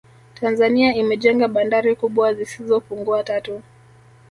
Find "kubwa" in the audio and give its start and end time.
1.95-2.33